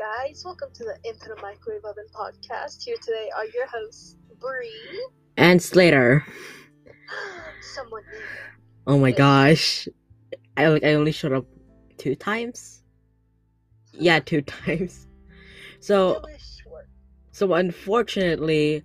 [0.00, 0.42] guys?
[0.46, 2.82] Welcome to the Into the Microwave Oven podcast.
[2.82, 4.72] Here today are your hosts, Bri.
[5.36, 6.24] And Slater.
[7.60, 8.24] Someone new.
[8.86, 9.86] Oh my gosh.
[10.56, 11.44] I like I only showed up
[11.98, 12.82] two times.
[13.92, 15.06] Yeah, two times.
[15.80, 16.22] So
[17.32, 18.82] so unfortunately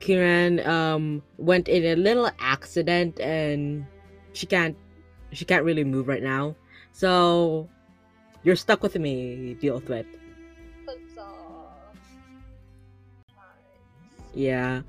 [0.00, 3.84] Kirann um went in a little accident and
[4.32, 4.74] she can't
[5.32, 6.56] she can't really move right now.
[6.92, 7.68] So
[8.46, 9.80] you're stuck with me, deal.
[9.80, 10.06] Huzzah.
[14.34, 14.82] Yeah.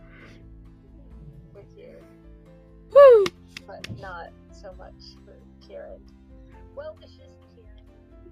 [1.56, 1.96] With you,
[2.92, 3.26] Woo!
[3.66, 4.94] but not so much
[5.26, 5.34] for
[5.68, 6.00] Karen.
[6.76, 7.18] Well wishes,
[7.56, 8.32] Karen.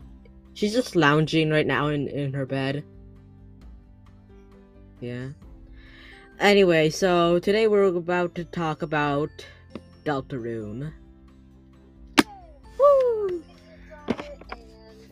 [0.54, 2.84] She's just lounging right now in, in her bed.
[5.02, 5.30] Yeah.
[6.40, 9.32] Anyway, so today we're about to talk about
[10.06, 10.94] Deltarune.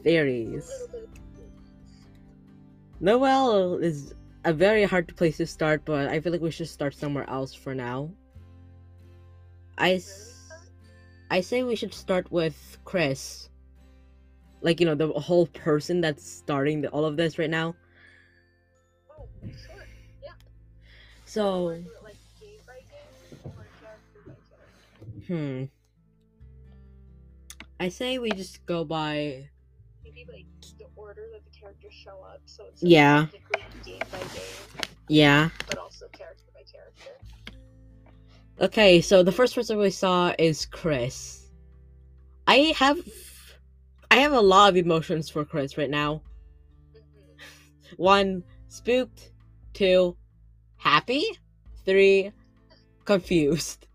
[0.06, 0.64] Of
[3.00, 4.14] Noelle is
[4.46, 7.54] a very hard place to start, but I feel like we should start somewhere else
[7.54, 8.12] for now.
[9.78, 10.02] I,
[11.32, 13.50] I say we should start with Kris.
[14.62, 17.76] Like, you know, the whole person that's starting the, all of this right now.
[19.18, 19.86] Oh, sure.
[21.26, 21.84] So,
[22.68, 24.38] by character.
[25.28, 25.64] Hmm.
[27.80, 29.50] I say we just go by.
[30.14, 30.46] Maybe like
[30.78, 33.28] the order that the characters show up, so it's Yeah.
[33.84, 35.50] game by game, Yeah.
[35.68, 37.20] but also character by character.
[38.62, 41.50] Okay, so the first person we saw is Kris.
[42.48, 43.00] I have.
[44.12, 46.22] I have a lot of emotions for Kris right now.
[46.94, 47.40] Mhm.
[47.98, 49.32] One, spooked.
[49.74, 50.16] Two,
[50.78, 51.26] happy.
[51.86, 52.32] Three,
[53.06, 53.88] confused.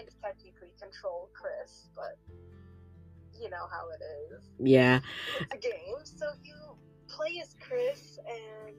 [0.00, 2.16] Kind of technically control Kris, but
[3.38, 4.02] you know how it
[4.32, 4.48] is.
[4.58, 5.00] Yeah.
[5.40, 6.54] It's a game, so you
[7.06, 8.76] play as Kris and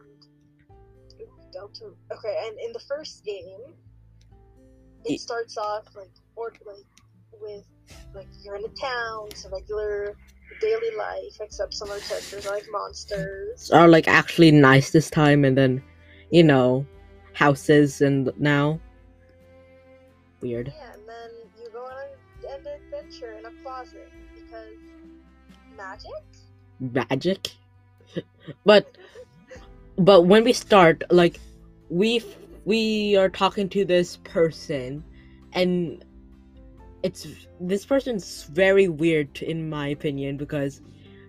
[1.54, 1.92] Delta.
[2.12, 3.76] Okay, and in the first game,
[5.06, 6.86] it starts off like or like
[7.40, 7.68] with
[8.16, 10.16] like you're in a town, it's a regular
[10.60, 13.70] daily life, except some of the characters are like monsters.
[13.70, 15.84] Are like actually nice this time, and then,
[16.32, 16.84] you know,
[17.34, 18.80] houses and now.
[20.42, 20.74] Weird.
[20.76, 20.91] Yeah,
[23.20, 24.78] in a closet because
[25.78, 26.24] magic.
[26.80, 27.52] Magic.
[28.66, 28.96] But
[29.98, 31.40] but when we start like
[31.90, 32.24] we
[32.66, 35.04] we are talking to this person
[35.54, 36.04] and
[37.04, 37.28] it's
[37.60, 40.82] this person's very weird in my opinion because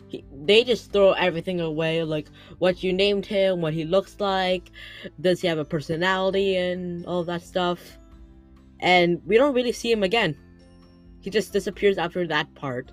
[0.09, 2.29] he, they just throw everything away like
[2.59, 4.71] what you named him what he looks like
[5.21, 7.99] does he have a personality and all that stuff
[8.81, 10.37] and we don't really see him again
[11.23, 12.91] he just disappears after that part.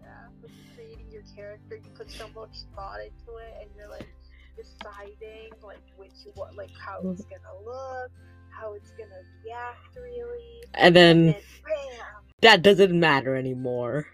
[0.00, 0.08] Yeah,
[0.42, 4.08] with creating your character, you put so much thought into it, and you're like
[4.56, 7.30] deciding like which what like how it's mm-hmm.
[7.30, 8.10] gonna look,
[8.50, 11.34] how it's gonna react really, and then and
[11.64, 14.06] bam, that doesn't matter anymore.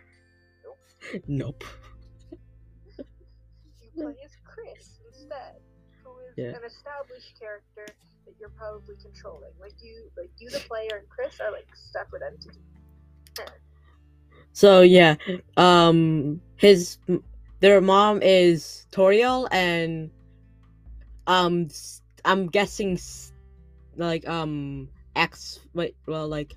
[0.63, 1.25] Nope.
[1.27, 1.65] Nope.
[2.99, 5.57] you play as Kris instead,
[6.05, 6.57] who is Yeah.
[6.57, 7.87] an established character
[8.41, 9.51] you're probably controlling.
[9.61, 12.63] Like you, like you the player and Kris are like separate entities.
[14.53, 15.17] So yeah,
[15.57, 16.99] um, his
[17.61, 20.11] their mom is Toriel, and
[21.27, 21.69] um,
[22.25, 23.33] I'm guessing s-
[23.97, 26.55] like um ex wait well like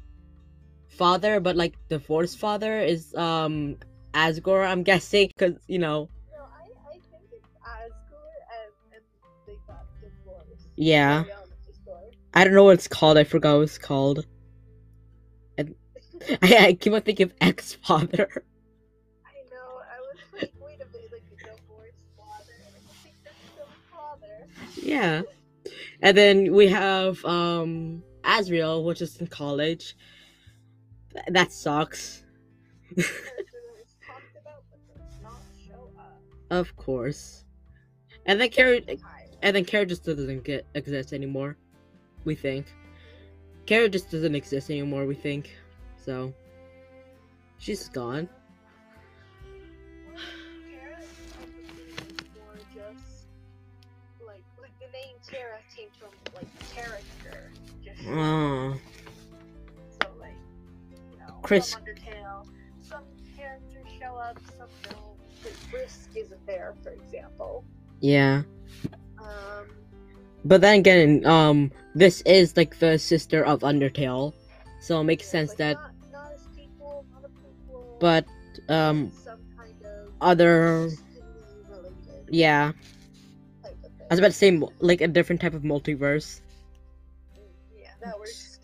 [0.90, 3.78] father, but like divorced father is um
[4.14, 4.68] Asgore.
[4.68, 9.04] I'm guessing because you know No, I, I think it's Asgore and, and
[9.48, 10.68] they got divorced.
[10.78, 11.24] Yeah.
[11.24, 11.41] Story.
[12.34, 13.18] I don't know what it's called.
[13.18, 14.26] I forgot what it's called.
[15.58, 15.76] And
[16.42, 18.30] I, I keep on thinking of ex father.
[19.26, 19.80] I know.
[19.80, 22.54] I was like, wait a minute, like the divorced father.
[22.66, 24.48] I think that's still father.
[24.82, 25.22] Yeah.
[26.02, 29.96] And then we have um Asriel, which is in college.
[31.14, 32.24] Th- that sucks.
[32.96, 36.22] Character that was talked about but does not show up.
[36.50, 37.44] Of course.
[38.26, 39.00] And then Tired.
[39.42, 41.58] and then Chara just doesn't get exist anymore.
[42.26, 42.68] We think.
[43.66, 45.56] Chara just doesn't exist anymore, we think.
[45.98, 46.34] So
[47.58, 48.28] she's gone.
[50.14, 53.28] Chara is probably more just
[54.26, 57.52] like like the name Chara came from like character.
[57.84, 58.76] Just Oh.
[60.02, 60.36] so like
[60.92, 62.48] you know Chris- some Undertale.
[62.82, 63.04] Some
[63.38, 64.98] characters show up, some don't.
[65.44, 67.64] Like Frisk isn't there, for example.
[68.00, 68.44] Yeah.
[69.20, 69.66] Um
[70.46, 74.34] But then again, um this is like the sister of Undertale,
[74.80, 75.76] so it makes sense that.
[75.76, 77.06] not, not people,
[77.44, 78.26] people, But
[78.70, 79.12] um,
[79.58, 80.90] kind of other
[82.32, 82.72] yeah.
[83.64, 86.42] I was about to say like a different type of multiverse.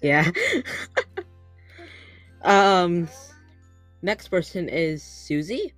[0.02, 0.32] Yeah.
[0.32, 0.32] Yeah.
[2.42, 3.08] um,
[4.02, 5.74] next person is Susie.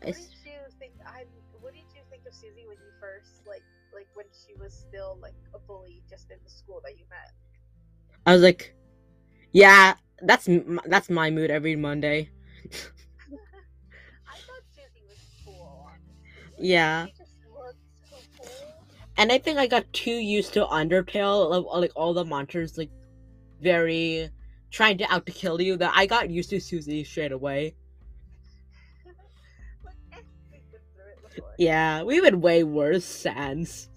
[0.00, 0.92] What Is- did you think?
[1.06, 1.24] I.
[1.60, 3.62] What did you think of Susie when you first like,
[3.94, 5.34] like when she was still like
[6.64, 7.32] school that you met?
[8.26, 8.74] I was like,
[9.52, 10.48] yeah, that's
[10.86, 12.30] that's my mood every Monday.
[12.64, 15.88] I thought Susie was cool.
[16.58, 17.06] Yeah.
[17.06, 17.78] She just looked
[18.10, 18.86] so cool.
[19.16, 22.90] And I think I got too used to Undertale, like, like all the monsters like
[23.60, 24.30] very
[24.70, 27.76] trying to out to kill you that I got used to Susie straight away.
[29.84, 30.16] like, eh,
[30.50, 31.54] we've been through it before.
[31.58, 33.88] Yeah, we went way worse, Sans.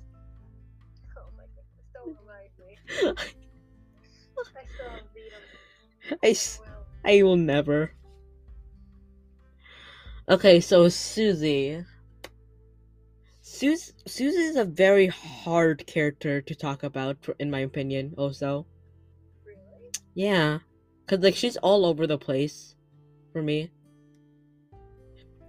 [2.90, 3.14] I
[4.74, 6.20] still haven't beat him.
[6.24, 7.92] I, s- Well, I will never.
[10.30, 11.84] Okay, so Susie.
[13.42, 18.14] Sus Susie is a very hard character to talk about, in my opinion.
[18.18, 18.68] Also,
[19.46, 19.92] really?
[20.16, 20.60] yeah,
[21.08, 22.76] cause like she's all over the place,
[23.32, 23.72] for me.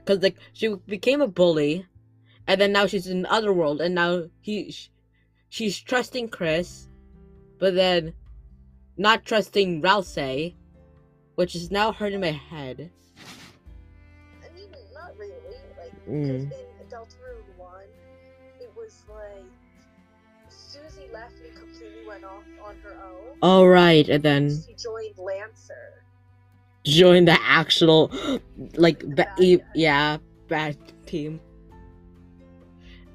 [0.07, 1.87] Cause like she became a bully,
[2.47, 4.91] and then now she's in the other world, and now he, sh-
[5.49, 6.88] she's trusting Kris,
[7.59, 8.15] but then
[8.97, 10.55] not trusting Ralsei,
[11.37, 12.91] which is now hurting my head.
[14.45, 15.33] I mean, not really.
[15.77, 16.53] Like, 'cause Mm.
[16.53, 17.85] in Deltarune 1,
[18.61, 19.45] it was like
[20.49, 23.39] Susie left and completely went off on her own.
[23.43, 26.05] All right, and then She joined Lancer.
[26.85, 28.11] join the actual,
[28.75, 30.19] like, The ba- bad e- yeah,
[30.49, 30.77] bad
[31.07, 31.41] team.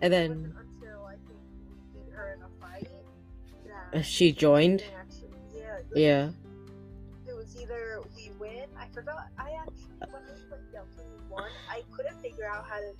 [0.01, 0.53] And It then
[3.93, 4.83] Uh, she joined.
[4.99, 6.29] actually, yeah, Yeah.
[7.27, 8.65] it was either we win.
[8.77, 9.27] I forgot.
[9.37, 12.93] I actually when we played Deltarune 1, I couldn't figure out how to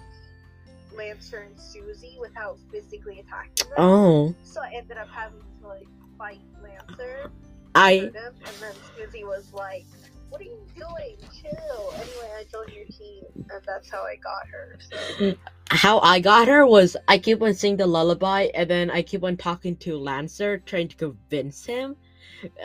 [0.96, 3.74] Lancer and Susie without physically attacking them.
[3.78, 5.88] Oh, So I ended up having to like
[6.18, 7.32] fight Lancer,
[7.74, 9.86] I him, and then Susie was like,
[10.34, 11.18] "What are you doing?
[11.32, 14.80] Chill." Anyway, I joined your team, and that's how I got her.
[14.90, 15.36] So
[15.70, 19.24] how I got her was I keep on singing the lullaby, and then I keep
[19.24, 21.98] on talking to Lancer, trying to convince him,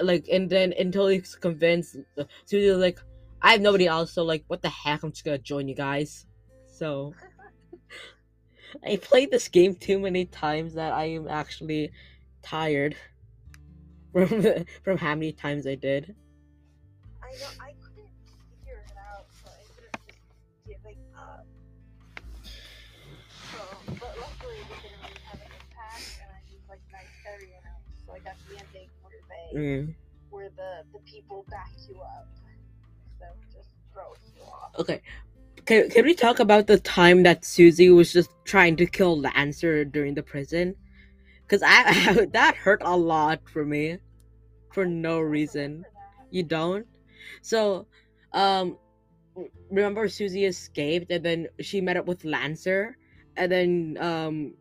[0.00, 1.96] like, and then until he's convinced,
[2.46, 3.00] Susie was like,
[3.42, 5.02] I have nobody else, so like, what the heck?
[5.02, 6.24] I'm just gonna join you guys.
[6.72, 7.12] So
[8.82, 11.92] I played this game too many times that I am actually
[12.42, 12.96] tired
[14.12, 16.16] from from how many times I did.
[17.28, 18.08] I know I couldn't
[18.48, 20.18] figure it out, so I ended up just
[20.64, 21.44] giving up.
[23.52, 23.60] So,
[24.00, 27.84] but luckily it didn't really have an impact, and I used like nice everyone else.
[28.06, 29.94] So I got the ending where they, Mm.
[30.30, 32.28] where the the people back you up.
[33.20, 33.68] So just
[34.36, 34.72] you off.
[34.78, 35.02] Okay.
[35.66, 39.84] Can, can we talk about the time that Susie was just trying to kill Lancer
[39.84, 40.76] during the prison?
[41.48, 43.98] Cause I that hurt a lot for me,
[44.72, 45.84] for no reason.
[46.30, 46.86] You don't?
[47.42, 47.86] So,
[48.32, 48.78] um,
[49.70, 52.96] remember Susie escaped and then she met up with Lancer,
[53.36, 54.54] and then um,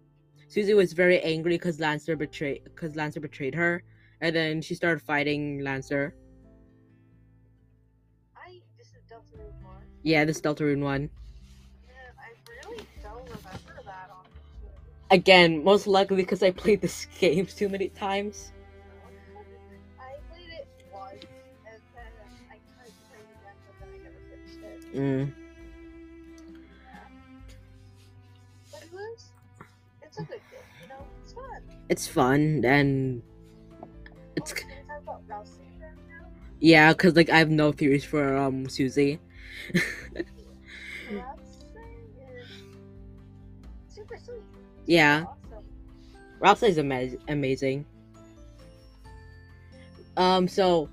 [0.48, 3.84] Susie was very angry because Lancer betrayed because Lancer betrayed her,
[4.22, 6.16] and then she started fighting Lancer.
[8.36, 9.84] I this is Deltarune one.
[10.04, 11.10] Yeah, this Deltarune one.
[11.88, 14.70] Yeah, I really don't remember that honestly.
[15.12, 18.52] Again, most likely because I played this game too many times.
[24.98, 25.32] Mm.
[28.72, 29.30] But it was,
[30.02, 31.62] it's a good game, you know, it's fun.
[31.90, 33.22] It's fun and
[34.36, 36.26] it's can we talk about Ralsei right now?
[36.60, 39.20] yeah, cause like I have no theories for um Susie.
[41.12, 41.38] Ralsei
[42.34, 42.48] is
[43.88, 44.42] super sweet.
[44.88, 45.26] Yeah.
[45.28, 45.64] Awesome.
[46.40, 47.86] Ralph is ama- amazing.
[50.16, 50.90] Um, so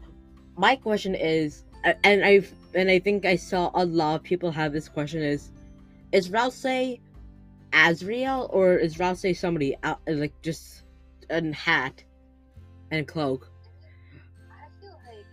[0.56, 1.62] my question is,
[2.02, 2.42] and I
[2.74, 5.50] and I think I saw a lot of people have this question: is
[6.12, 7.00] is Ralsei
[7.72, 10.82] Asriel or is Ralsei somebody out, like just
[11.30, 12.02] a hat
[12.90, 13.50] and cloak?
[14.50, 15.26] I feel like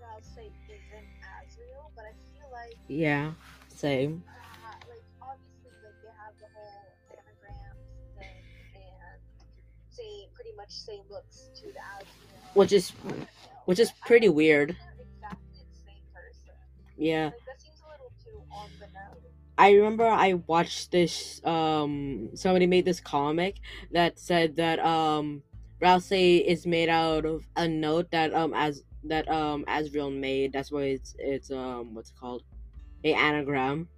[0.00, 3.32] Ralsei isn't Asriel, but I feel like, Yeah,
[3.68, 4.22] same.
[4.28, 7.84] uh, like, obviously, like, they have the whole anagrams
[8.16, 9.20] thing, and
[9.90, 12.06] same, pretty much same looks to the.
[12.54, 12.90] Which is
[13.66, 14.76] which is pretty weird.
[16.96, 17.26] Yeah.
[17.26, 19.32] Like, that seems a little too on the nose.
[19.56, 23.56] I remember I watched this um somebody made this comic
[23.92, 25.42] that said that um
[25.80, 30.52] Ralsei is made out of a note that um as that um Asriel made.
[30.52, 32.42] That's why it's it's um what's it called,
[33.04, 33.88] a anagram.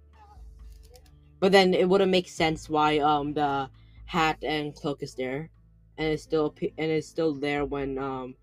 [1.39, 3.69] But then it wouldn't make sense why um the
[4.05, 5.49] hat and cloak is there,
[5.97, 8.35] and it's still and it's still there when um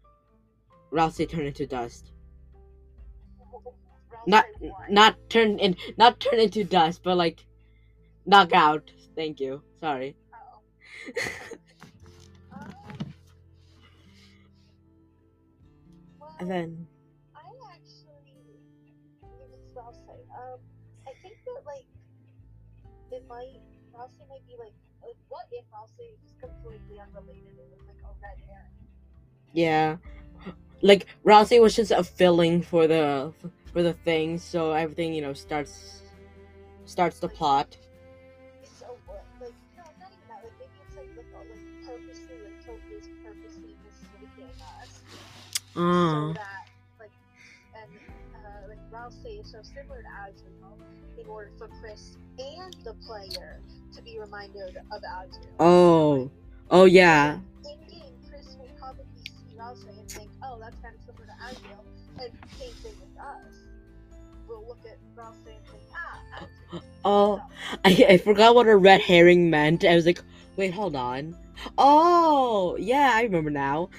[0.92, 2.10] Ralsei turned into dust.
[4.26, 4.44] Not
[4.88, 7.44] not turn in not turn into dust, but like
[8.26, 8.90] knock out.
[9.14, 9.62] Thank you.
[9.80, 10.16] Sorry.
[10.34, 10.60] Oh.
[12.52, 12.74] Um,
[16.20, 16.86] well, And then
[17.36, 17.40] I
[17.72, 18.58] actually,
[19.22, 20.20] this what I'll say.
[20.34, 20.58] Um,
[21.06, 21.86] I think that like
[23.12, 23.60] it might
[23.94, 28.02] Ralsei might be like, like what if Ralsei is just completely unrelated and was like
[28.02, 28.70] a red hair?
[29.52, 29.96] yeah,
[30.82, 33.32] like Ralsei was just a filling for the
[33.74, 36.00] for the thing, so everything you know starts
[36.86, 37.76] starts the plot.
[38.80, 39.26] So what?
[39.40, 40.40] Like no, not even that.
[40.42, 45.02] Like maybe it's like like, uh, like purposely like Toby is purposely misleading us
[45.74, 46.34] so Mm.
[46.34, 46.68] that
[47.00, 47.10] like
[47.74, 47.90] and
[48.34, 53.60] uh, like Ralsei is so similar to Asriel in order for Kris and the player
[53.94, 55.02] to be reminded of.
[55.58, 56.30] Oh,
[56.70, 57.40] oh yeah.
[57.64, 61.32] In game, Kris will probably see Ralsei and think, "Oh, that's kind of similar to
[61.42, 61.82] Asriel,"
[62.22, 63.63] and same thing with us.
[64.54, 67.42] We'll look at Ralsei and think, "Ah, Oh,
[67.84, 69.84] I I forgot what a red herring meant.
[69.84, 70.20] I was like,
[70.56, 71.36] wait, hold on.
[71.76, 73.90] Oh, yeah, I remember now.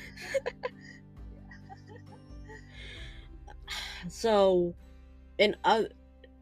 [4.08, 4.76] So,
[5.38, 5.84] in uh,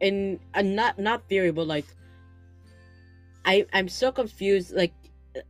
[0.00, 1.86] in a not not theory, but like,
[3.44, 4.72] I I'm so confused.
[4.74, 4.92] Like,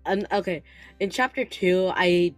[0.06, 0.62] um, okay,
[1.00, 2.34] in chapter two, I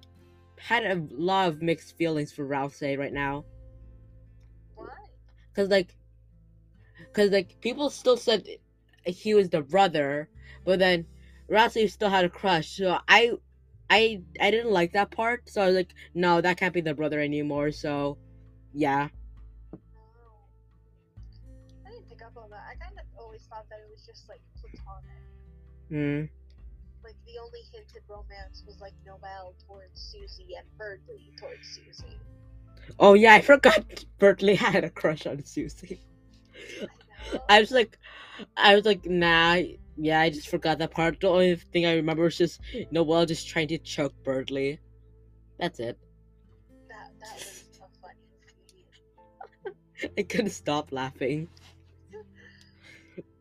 [0.58, 3.44] had a lot of mixed feelings for Ralsei right now,
[4.74, 4.86] Why?
[5.54, 5.95] cause like,
[7.16, 8.46] cause like people still said
[9.06, 10.28] he was the brother,
[10.64, 11.06] but then
[11.50, 12.76] Ralsei still had a crush.
[12.76, 13.32] So I,
[13.88, 15.48] I I didn't like that part.
[15.48, 17.72] So I was like, no, that can't be the brother anymore.
[17.72, 18.18] So,
[18.74, 19.08] yeah.
[21.86, 22.64] I didn't pick up on that.
[22.70, 25.16] I kind of always thought that it was just like platonic.
[25.88, 26.24] Hmm.
[27.02, 32.18] Like the only hinted romance was like Noelle towards Susie and Berdly towards Susie.
[32.98, 36.00] Oh yeah, I forgot Berdly had a crush on Susie.
[37.48, 37.98] I was like,
[38.56, 39.58] I was like, nah,
[39.96, 41.20] yeah, I just forgot that part.
[41.20, 44.78] The only thing I remember was just Noelle just trying to choke Berdly.
[45.58, 45.98] That's it.
[46.88, 48.20] that that was a funny
[48.66, 50.12] scene.
[50.18, 51.48] I couldn't stop laughing.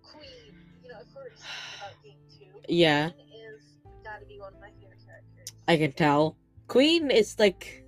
[0.02, 3.64] Queen, you know, if we're about game two, Yeah, Queen is
[4.04, 5.56] gotta be one of my favorite characters.
[5.68, 6.38] I can tell.
[6.68, 7.84] Queen is like,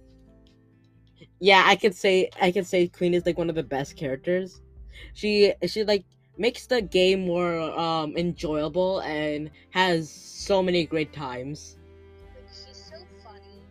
[1.40, 4.62] yeah, I can say I can say Queen is like one of the best characters.
[5.14, 6.06] She she like
[6.38, 11.78] makes the game more um enjoyable and has so many great times.
[12.36, 13.62] Like she's so funny.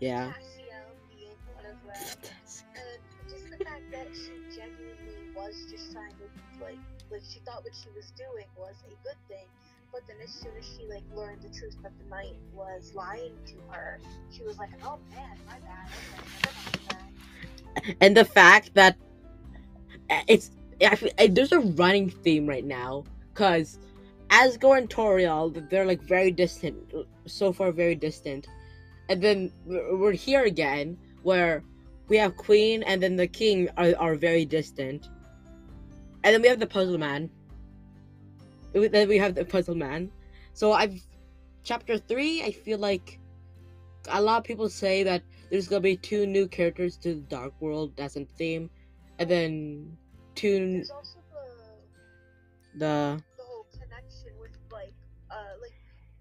[0.00, 0.32] Yeah.
[0.32, 2.32] Cassio being one of them.
[2.76, 6.78] And the fact that she genuinely was just trying to like
[7.10, 9.46] like she thought what she was doing was a good thing.
[9.92, 13.32] But then as soon as she like learned the truth that the knight was lying
[13.46, 13.98] to her,
[14.30, 15.88] she was like, Oh man, my bad.
[16.18, 17.96] Okay, mind that.
[18.00, 18.96] and the fact that
[20.10, 23.78] it's I, feel- there's a running theme right now because
[24.30, 26.76] Asgore and Toriel they're like very distant
[27.26, 28.48] so far very distant.
[29.08, 31.62] And then we're here again where
[32.08, 35.08] we have Queen and then the King are, are very distant.
[36.24, 37.30] And then we have the Puzzle Man.
[38.72, 40.10] Then we have the Puzzle Man.
[40.54, 41.00] So I've
[41.62, 43.18] chapter 3 I feel like
[44.08, 47.52] a lot of people say that there's gonna be two new characters to the Dark
[47.60, 48.70] World that's in theme,
[49.18, 49.96] and then
[50.34, 54.92] tune There's also the the the whole connection with like
[55.30, 55.74] uh like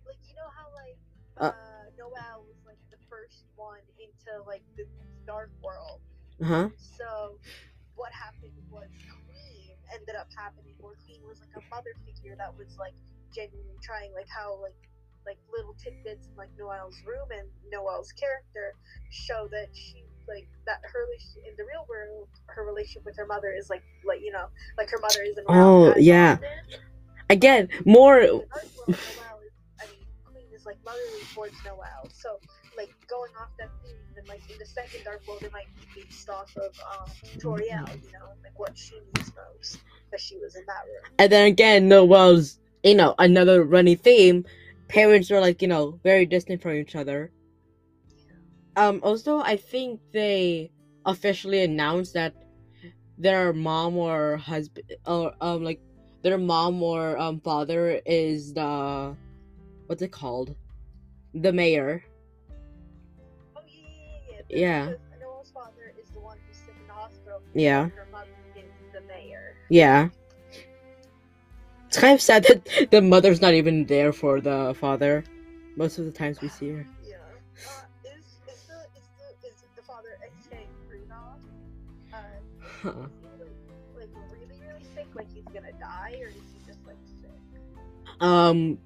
[0.08, 0.98] like you know how like
[1.38, 1.52] Uh.
[1.52, 4.86] uh, Noelle was like the first one into like the
[5.28, 6.00] dark world.
[6.42, 6.70] Uh-huh.
[6.78, 7.40] So
[7.96, 12.56] what happened was Queen ended up happening where Queen was like a mother figure that
[12.56, 12.96] was like
[13.34, 14.76] genuinely trying like how like
[15.26, 18.76] like little tidbits in like Noelle's room and Noelle's character
[19.10, 21.06] show that she like that her
[21.48, 24.46] in the real world her relationship with her mother is like like you know
[24.78, 26.38] like her mother isn't Oh, yeah.
[27.30, 28.46] again more world,
[28.88, 28.96] Noelle
[29.46, 29.52] is
[29.82, 32.40] I mean Queen is like motherly towards Noelle so
[32.78, 36.02] like going off that theme and like in the second dark world it might be
[36.04, 39.80] based off of um Toriel you know like what she needs most
[40.10, 44.46] because she was in that room and then again Noelle's you know another running theme.
[44.88, 47.32] Parents are like you know very distant from each other.
[48.76, 49.00] Um.
[49.04, 50.72] Also, I think they
[51.06, 52.34] officially announced that
[53.18, 55.80] their mom or husband or um like
[56.22, 59.16] their mom or um father is the
[59.88, 60.56] what's it called
[61.34, 62.04] the mayor
[64.50, 64.86] Yeah.
[64.86, 67.42] Because Noelle's father is the one who's sick in the hospital.
[67.54, 67.90] Yeah.
[67.90, 68.64] Her mother is
[68.94, 69.56] the mayor.
[69.70, 70.10] Yeah.
[71.88, 75.24] It's kind of sad that the mother's not even there for the father.
[75.76, 76.88] Most of the times we see her.
[77.04, 77.16] Yeah.
[82.86, 82.96] Like,
[83.96, 84.10] really
[84.62, 87.32] really sick, like he's gonna die, or is he just like sick?
[88.22, 88.78] Um,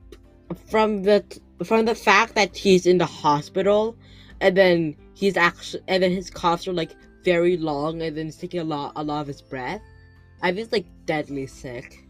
[0.70, 1.24] from the
[1.64, 3.98] from the fact that he's in the hospital,
[4.40, 6.92] and then he's actually, and then his coughs are like
[7.26, 9.82] very long, and then he's taking a lot a lot of his breath.
[10.42, 12.06] I think like deadly sick.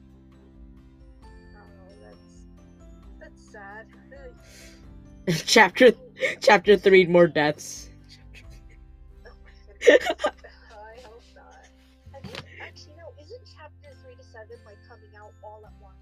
[5.45, 5.91] Chapter
[6.39, 7.89] chapter three, more deaths.
[15.49, 15.97] all at once?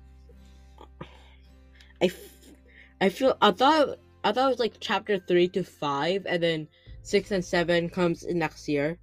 [2.01, 2.53] I, f-
[3.01, 6.67] I feel I thought I thought it was like chapter three to five, and then
[7.01, 8.99] six and seven comes in next year.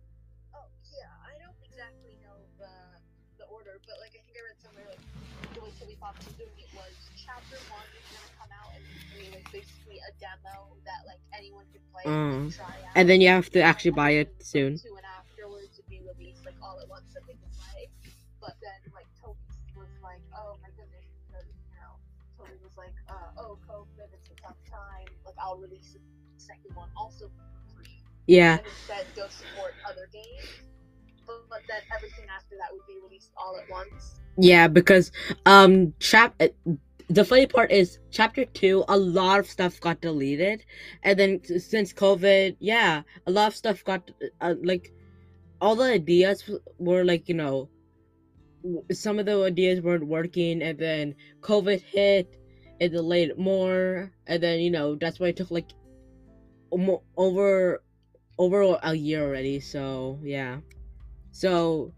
[0.54, 2.70] Oh yeah, I don't exactly know the
[3.38, 5.02] the order, but like I think I read somewhere like
[5.54, 8.84] the way Toby Fox was doing it was chapter one is gonna come out and
[9.16, 12.46] be like basically a demo that like anyone could play Mm.
[12.46, 12.94] and try out.
[12.94, 14.78] And then you have to actually buy it soon.
[14.78, 14.94] Two
[25.44, 26.00] I'll release the
[26.38, 30.48] second one also for free Yeah, and instead go support other games.
[31.26, 34.20] But, but then everything after that would be released all at once.
[34.38, 35.12] yeah, because
[35.46, 36.34] um, chap.
[36.40, 36.48] uh,
[37.10, 38.84] The funny part is chapter two.
[38.88, 40.64] A lot of stuff got deleted,
[41.02, 44.10] and then since COVID, yeah, a lot of stuff got
[44.40, 44.92] uh, like
[45.60, 46.48] all the ideas
[46.78, 47.68] were like you know
[48.62, 52.26] w- some of the ideas weren't working, and then COVID hit.
[52.84, 55.72] It delayed more, and then you know that's why it took like
[57.16, 57.82] over
[58.38, 59.60] over a year already.
[59.60, 60.58] So yeah,
[61.32, 61.92] so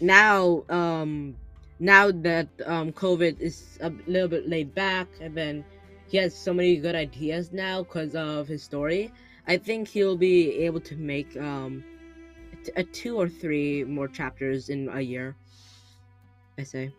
[0.00, 1.36] now um
[1.78, 5.64] now that um covid is a little bit laid back and then
[6.08, 9.12] he has so many good ideas now because of his story
[9.46, 11.84] i think he'll be able to make um
[12.76, 15.36] a two or three more chapters in a year
[16.58, 16.92] i say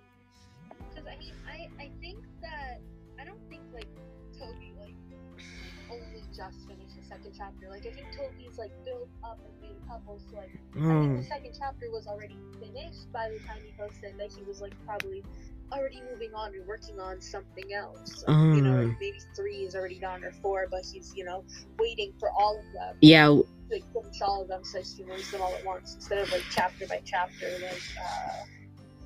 [7.41, 7.69] chapter.
[7.69, 10.21] Like I think Toby's like built up and made couples.
[10.29, 13.73] So, like I think oh the second chapter was already finished by the time he
[13.77, 15.23] posted that he was like probably
[15.71, 18.23] already moving on and working on something else.
[18.27, 18.83] You know, Oh.
[18.83, 21.43] like, maybe three is already done or four, but he's you know
[21.79, 22.97] waiting for all of them.
[23.01, 23.27] yeah
[23.71, 26.43] like finish all of them so he release them all at once instead of like
[26.51, 28.43] chapter by chapter like uh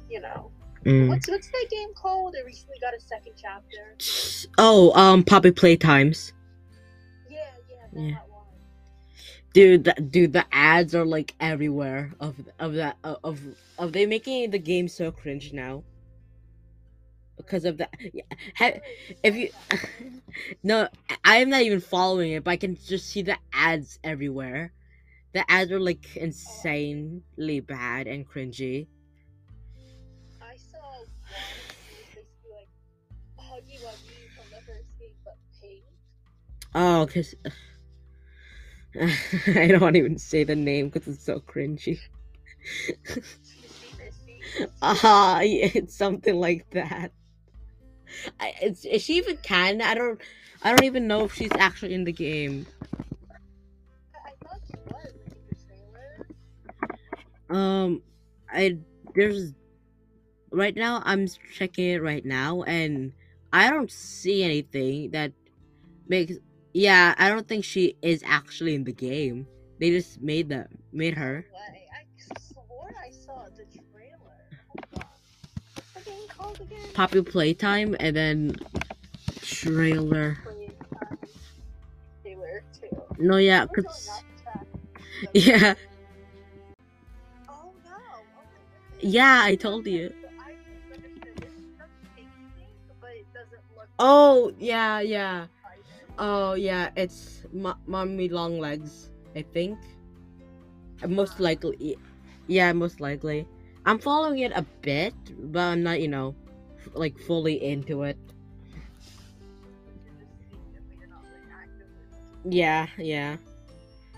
[0.09, 0.51] you know
[0.83, 1.07] mm.
[1.07, 6.31] what's what's that game called it recently got a second chapter oh um poppy playtimes
[7.95, 8.01] yeah.
[8.01, 8.17] that Yeah.
[8.29, 8.47] one.
[9.53, 13.41] Dude that, dude the ads are like everywhere of of that uh, of
[13.77, 15.83] of they making the game so cringe now.
[17.37, 18.79] Because of that yeah,
[19.23, 19.49] if you
[20.63, 20.87] no
[21.23, 24.73] i am not even following it but i can just see the ads everywhere.
[25.33, 28.87] The ads are like insanely bad and cringy.
[30.41, 31.07] I saw one
[31.57, 32.69] it was basically like
[33.39, 35.83] huggy wuggy from the first game but pink
[36.73, 37.35] oh because
[39.55, 41.99] i don't want to even say the name because it's so cringy
[44.81, 47.11] Ah, yeah, it's something like that.
[48.39, 49.81] I, is she even can?
[49.81, 50.19] I don't.
[50.61, 52.65] I don't even know if she's actually in the game.
[57.49, 58.01] Um,
[58.49, 58.77] I
[59.13, 59.53] there's
[60.51, 61.01] right now.
[61.05, 63.13] I'm checking it right now, and
[63.51, 65.33] I don't see anything that
[66.07, 66.35] makes.
[66.75, 69.47] Yeah, I don't think she is actually in the game.
[69.79, 71.45] They just made that made her.
[71.53, 72.03] way i
[72.37, 74.35] swore i saw the trailer
[74.67, 75.05] Hold on.
[75.75, 78.57] what's the game called again Poppy playtime, and then
[79.41, 80.37] trailer.
[80.43, 80.73] playing
[82.21, 83.01] trailer too.
[83.19, 84.09] No, yeah, cause
[85.33, 85.75] yeah,
[87.47, 87.89] Oh no!
[87.89, 88.43] Oh
[88.99, 90.11] yeah, I told you.
[90.41, 90.55] I
[90.91, 91.37] misunderstood.
[91.37, 92.67] This is from Piggy Thing,
[92.99, 93.87] but it doesn't look.
[93.97, 95.45] Oh, yeah, yeah.
[96.17, 99.77] Oh, yeah, it's mo- Mommy Long Legs, I think.
[101.03, 101.97] Uh, Most likely.
[102.47, 103.45] Yeah, most likely.
[103.85, 105.13] I'm following it a bit,
[105.51, 106.35] but I'm not, you know,
[106.79, 108.17] f- like fully into it.
[108.69, 112.57] You can just see it, but you're not like actively.
[112.57, 113.37] Yeah, yeah.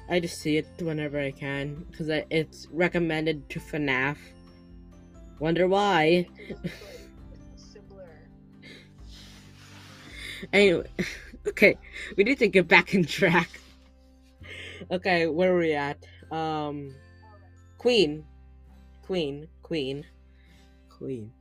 [0.09, 4.17] I just see it whenever I can because it's recommended to FNAF.
[5.39, 6.27] Wonder why?
[6.49, 6.63] It looks
[7.31, 8.09] like it's similar.
[10.53, 10.85] Anyway,
[11.47, 11.77] okay,
[12.15, 13.49] we need to get back in track.
[14.91, 15.97] Okay, where are we at?
[16.31, 16.93] Um,
[17.77, 18.25] Queen,
[19.03, 20.05] Queen, Queen,
[20.89, 21.31] Queen.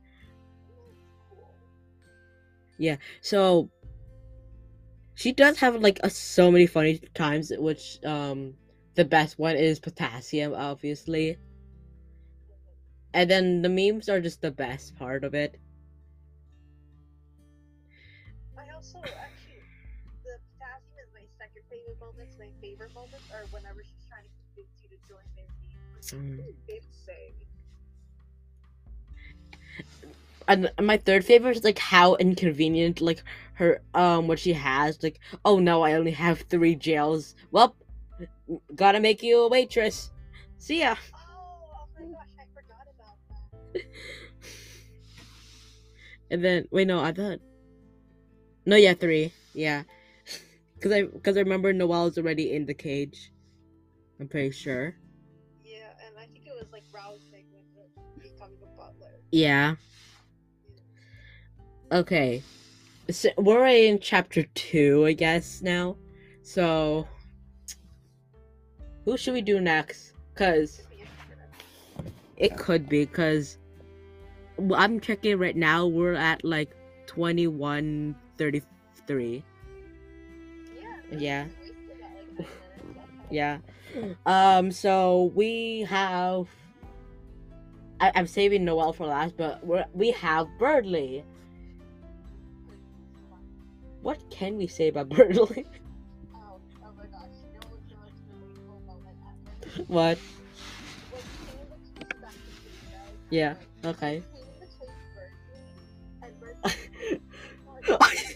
[2.77, 3.69] Yeah, So
[5.15, 8.53] she does have like a, so many funny times, which um
[8.95, 11.37] the best one is potassium, obviously,
[13.13, 15.59] and then the memes are just the best part of it.
[22.67, 25.77] Favorite moments are whenever she's trying to convince you to join their team.
[26.19, 26.37] Mm.
[26.37, 27.33] What did they say?
[30.49, 33.21] And my third favorite is like how inconvenient like
[33.55, 37.35] her um what she has like oh no I only have three jails.
[37.51, 37.75] Well,
[38.75, 40.11] gotta make you a waitress.
[40.57, 40.95] See ya.
[41.13, 41.19] Oh,
[41.73, 43.15] oh my gosh, I forgot about
[43.73, 43.83] that.
[46.29, 47.39] And then wait, no, I thought.
[48.65, 49.31] No, yeah, three.
[49.53, 49.83] Yeah,
[50.77, 53.31] because I because I remember Noelle's already in the cage.
[54.19, 54.95] I'm pretty sure.
[55.63, 59.19] Yeah, and I think it was like rousing when the- becoming a butler.
[59.31, 59.75] Yeah.
[61.91, 62.41] Okay.
[63.09, 65.95] So we're in chapter two, I guess now.
[66.43, 67.07] So
[69.05, 70.13] who should we do next?
[70.35, 72.13] Cause Should be interesting.
[72.37, 73.57] it could be because
[74.75, 75.87] I'm checking right now.
[75.87, 78.61] We're at like twenty one thirty
[79.07, 79.43] three.
[81.13, 81.45] Okay.
[83.29, 83.59] Yeah.
[84.25, 84.71] Um.
[84.71, 86.47] So we have.
[87.99, 91.23] I, I'm saving Noelle for last, but we're, we have Berdly.
[94.01, 95.65] What can we say about Berdly?
[96.33, 98.53] Oh, oh my gosh, you know what's the most really
[99.77, 100.17] cool what?
[101.09, 103.55] When Caleb came back to the show, Yeah.
[103.83, 104.23] Okay.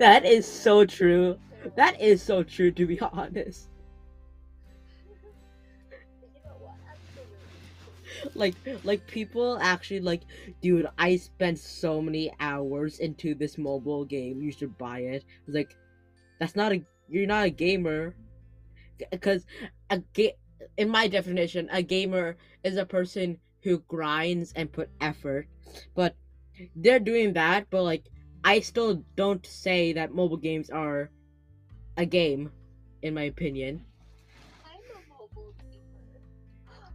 [0.00, 1.38] that is so true.
[1.76, 3.68] That is so true, to be honest.
[8.34, 10.22] Like, like people actually like,
[10.62, 10.88] dude.
[10.98, 14.42] I spent so many hours into this mobile game.
[14.42, 15.24] You should buy it.
[15.46, 15.76] It's like,
[16.38, 16.82] that's not a.
[17.08, 18.14] You're not a gamer.
[19.10, 19.46] Because
[19.90, 20.36] a ga-
[20.76, 25.46] in my definition, a gamer is a person who grinds and put effort.
[25.94, 26.14] But
[26.74, 27.68] they're doing that.
[27.70, 28.04] But like,
[28.44, 31.10] I still don't say that mobile games are
[31.96, 32.50] a game,
[33.02, 33.84] in my opinion.
[34.64, 36.20] I'm a mobile gamer.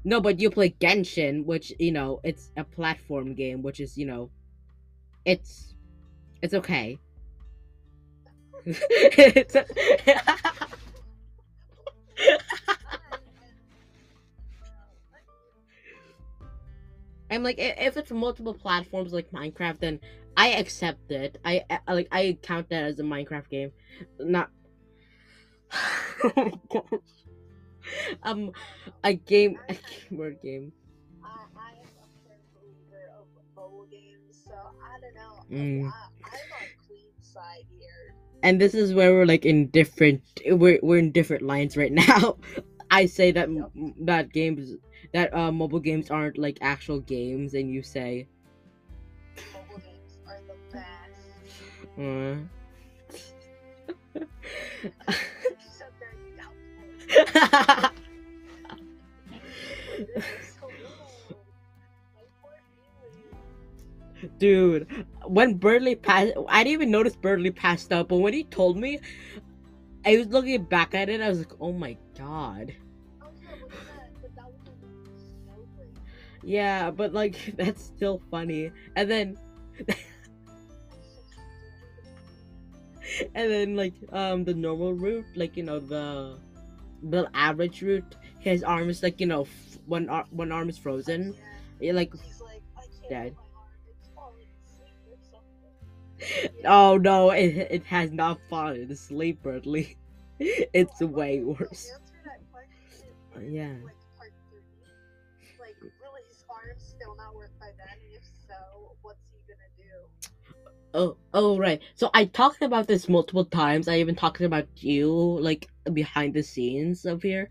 [0.03, 4.05] No, but you play Genshin, which you know it's a platform game, which is you
[4.05, 4.31] know,
[5.25, 5.75] it's
[6.41, 6.97] it's okay.
[8.65, 9.55] it's
[17.31, 19.99] I'm like, if it's multiple platforms like Minecraft, then
[20.37, 21.37] I accept it.
[21.45, 23.71] I, I like, I count that as a Minecraft game,
[24.19, 24.49] not.
[26.23, 27.01] oh my gosh.
[28.23, 28.51] um,
[29.03, 29.75] a game, a
[30.09, 30.71] gamer game.
[31.23, 35.43] I, I am a firm believer of mobile games, so I don't know.
[35.51, 35.91] Mm.
[35.91, 38.15] I, I'm on Queen's side here.
[38.43, 42.37] and this is where we're like in different we're, we're in different lines right now
[42.91, 43.71] i say that Yep.
[43.75, 44.71] m that games
[45.13, 48.27] that uh mobile games aren't like actual games and you say
[64.37, 68.77] dude when Berdly passed i didn't even notice Berdly passed up but when he told
[68.77, 68.99] me
[70.05, 72.75] i was looking back at it i was like oh my god.
[76.45, 78.71] Yeah but like that's still funny.
[78.95, 79.37] And then
[83.35, 86.37] and then like um the normal route like you know the
[87.03, 90.77] the average route his arm is like you know f- one ar- one arm is
[90.77, 91.35] frozen
[91.79, 91.93] Yeah.
[91.93, 93.35] like He's like, I can't Dead.
[93.35, 93.69] my arm.
[93.87, 94.09] It's
[94.65, 95.41] asleep or.
[96.61, 96.61] Yeah.
[96.65, 99.95] oh no it, it has not fallen asleep Berdly
[100.39, 103.75] it's Oh, way worse answer that question in, yeah.
[110.95, 111.81] Oh oh right.
[111.95, 113.87] So i talked about this multiple times.
[113.89, 115.09] I even talked about you
[115.41, 117.49] like behind the scenes of here.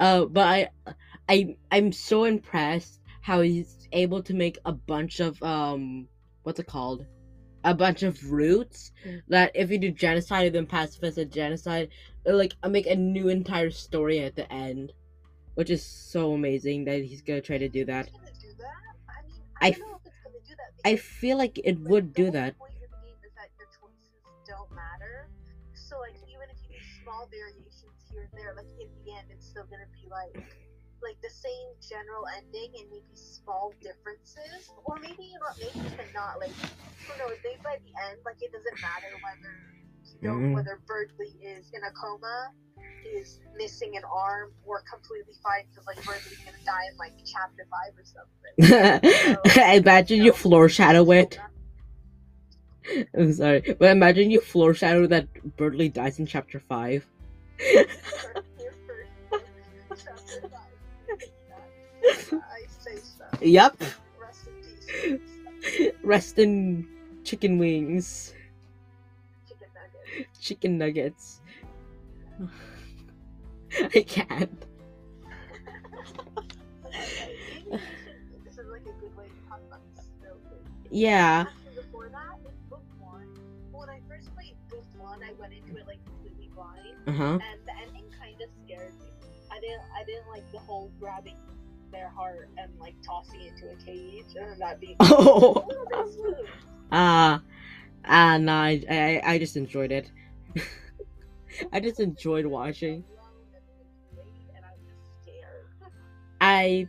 [0.00, 0.68] Uh but i
[1.28, 6.08] i i'm so impressed how he's able to make a bunch of um
[6.44, 7.06] what's it called?
[7.64, 8.92] A bunch of routes
[9.28, 11.88] that if you do genocide and then pacifist and genocide
[12.26, 14.92] like uh, make a new entire story at the end
[15.54, 18.08] which is so amazing that he's gonna try to do that.
[18.40, 18.66] Do that?
[19.08, 20.90] I mean, I I, f- don't know if it's gonna do that.
[20.90, 22.54] i feel like it would do that
[28.44, 30.36] there, like in the end, it's still gonna be like
[31.00, 36.12] like the same general ending and maybe small differences, or maybe you know maybe even
[36.12, 36.36] not.
[36.36, 36.52] Like
[37.08, 37.40] who knows?
[37.40, 39.52] Maybe by the end, like it doesn't matter whether
[40.20, 40.52] you know Mhm.
[40.60, 42.52] whether Berdly is in a coma,
[43.16, 47.64] is missing an arm, or completely fine because like Berdly's gonna die in like chapter
[47.72, 48.52] five or something.
[49.80, 50.36] imagine you No.
[50.36, 51.40] floor shadow it.
[53.16, 55.26] I'm sorry, but imagine you floor shadow that
[55.56, 57.06] Berdly dies in chapter five.
[57.60, 57.86] Your
[58.86, 62.40] first chapter five.
[62.42, 63.24] I say so.
[63.40, 63.82] Yep.
[64.20, 64.48] Rest
[65.04, 65.20] in.
[66.02, 66.86] Rest in
[67.24, 68.34] chicken wings,
[69.48, 70.40] Chicken nugget.
[70.40, 71.40] chicken nuggets.
[73.94, 74.64] I can't.
[78.44, 79.80] this is like a good way to talk about
[80.20, 80.64] Crazy.
[80.90, 81.46] Yeah.
[87.04, 87.38] Blind, Uh huh.
[87.52, 89.06] and the ending kind of scared me.
[89.50, 91.36] I didn't, I didn't like the whole grabbing
[91.92, 95.64] their heart and like tossing it into a cage, and that being Oh.
[95.64, 96.48] a little bit smooth.
[96.92, 97.42] Ah.
[98.04, 98.38] Ah.
[98.38, 98.62] Nah.
[98.64, 99.22] I, I.
[99.34, 100.10] I just enjoyed it.
[101.72, 103.04] I just enjoyed watching.
[104.54, 105.66] I was scared.
[106.40, 106.86] I,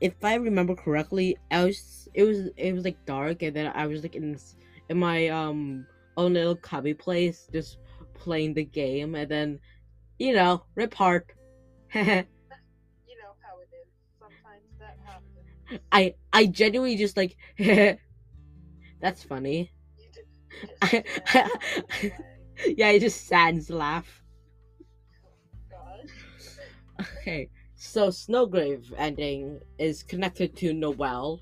[0.00, 3.86] if I remember correctly, I was it was it was like dark, and then I
[3.86, 4.38] was like in
[4.88, 7.78] in my um own little cubby place, just
[8.18, 9.60] playing the game, and then,
[10.18, 11.32] you know, rip heart.
[11.94, 13.88] You know how it is.
[14.18, 15.80] Sometimes that happens.
[15.90, 17.36] I I genuinely just like
[19.00, 19.70] that's funny.
[19.96, 22.74] Just, just stand out of the way.
[22.76, 24.22] Yeah, I just sans laugh.
[25.70, 26.10] God.
[27.20, 31.40] Okay, so Snowgrave ending is connected to Noelle,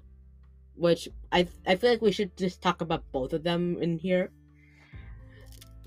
[0.75, 4.31] which I I feel like we should just talk about both of them in here.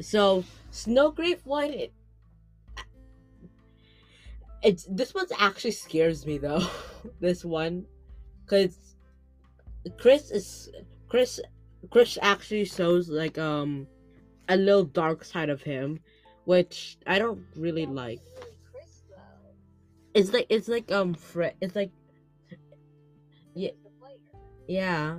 [0.01, 1.93] So Snowgrave one, it,
[4.63, 6.65] it's this one actually scares me though.
[7.19, 7.85] this one,
[8.45, 8.77] because
[9.97, 10.69] Kris is
[11.07, 11.39] Kris
[11.89, 13.87] Kris actually shows like um
[14.47, 15.99] a little dark side of him,
[16.45, 18.19] which I don't really That's like.
[18.19, 19.03] really Kris.
[20.13, 21.55] It's like it's like um Fred.
[21.61, 21.91] It's like
[23.55, 23.69] Yeah.
[23.69, 24.17] He's the player.
[24.67, 25.15] yeah.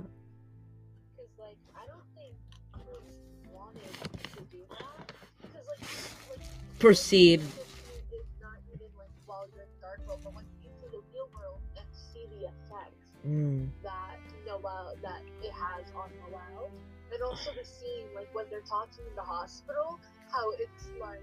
[12.41, 13.69] Effects Mm.
[13.83, 14.17] that
[14.47, 16.71] Noelle that it has on Noelle,
[17.13, 19.99] and also the scene like when they're talking in the hospital,
[20.31, 21.21] how it's like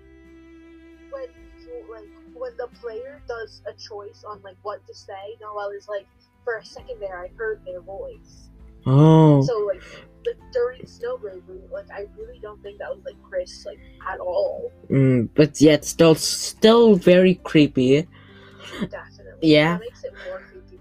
[1.11, 5.71] when you like when the player does a choice on like what to say, Noelle
[5.71, 6.07] is like,
[6.45, 8.49] for a second there, I heard their voice.
[8.87, 9.43] Oh.
[9.43, 9.83] So like,
[10.27, 13.79] like during Snowgrave, like I really don't think that was like Kris like
[14.11, 14.73] at all.
[14.91, 18.07] Mm, but yet still still very creepy.
[18.81, 19.49] Definitely.
[19.49, 19.75] Yeah.
[19.75, 20.79] That makes it more creepy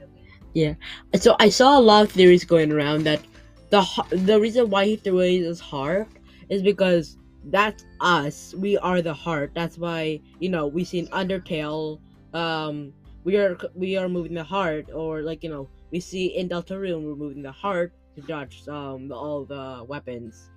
[0.54, 0.76] me.
[1.20, 3.22] So I saw a lot of theories going around that
[3.70, 6.08] the the reason why he threw away his heart
[6.50, 8.54] is because that's us.
[8.58, 9.52] We are the heart.
[9.54, 12.00] That's why you know we see in Undertale.
[12.34, 16.50] Um, we are we are moving the heart, or like you know we see in
[16.50, 20.50] Deltarune we're moving the heart to dodge um all the weapons.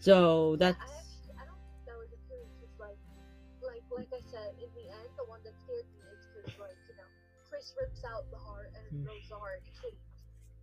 [0.00, 3.00] So that's I actually I don't think that was a theory because like
[3.64, 6.78] like like I said in the end the one that scared me is because like
[6.88, 7.08] you know
[7.48, 9.04] Kris rips out the heart and Mm.
[9.04, 10.16] throws the heart in a cage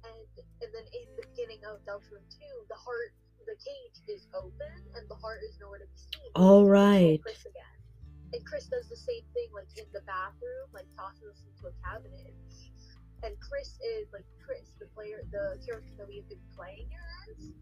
[0.05, 0.27] and
[0.61, 3.11] and then in the beginning of Deltarune 2 the heart
[3.45, 6.33] the cage is open and the heart is nowhere to be seen.
[6.35, 7.21] All It's right.
[7.21, 7.77] Kris again.
[8.33, 11.73] And Kris does the same thing like in the bathroom like tosses us into a
[11.85, 12.33] cabinet
[13.23, 16.89] and Kris is like Kris the player the character that we've been playing
[17.29, 17.53] as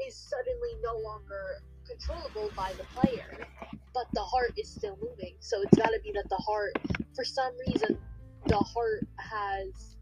[0.00, 3.46] is suddenly no longer controllable by the player,
[3.92, 5.36] but the heart is still moving.
[5.40, 6.72] So it's got to be that the heart,
[7.14, 7.98] for some reason,
[8.46, 9.96] the heart has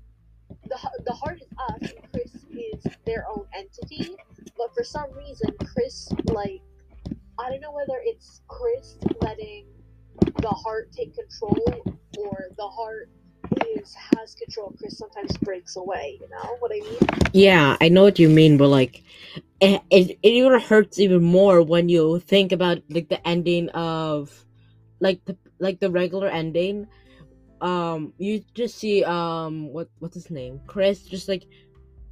[0.65, 4.17] the the heart is us and Kris is their own entity.
[4.57, 6.63] But for some reason, Kris like
[7.39, 9.67] I don't know whether it's Kris letting
[10.41, 11.83] the heart take control
[12.19, 13.11] or the heart
[13.77, 14.75] is has control.
[14.79, 16.19] Kris sometimes breaks away.
[16.21, 17.31] You know what I mean?
[17.33, 19.03] Yeah, I know what you mean, but like,
[19.61, 24.45] it, it, it even hurts even more when you think about like the ending of,
[25.01, 26.87] like the like the regular ending.
[27.61, 31.47] Um, you just see um what what's his name, Kris, just like